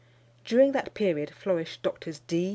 During 0.45 0.71
that 0.71 0.95
period 0.95 1.29
flourished 1.29 1.83
Drs. 1.83 2.21